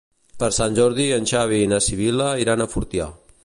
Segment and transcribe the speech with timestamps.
[0.43, 3.11] Per Sant Jordi en Xavi i na Sibil·la iran a Fortià.